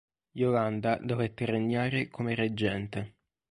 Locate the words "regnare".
1.45-2.07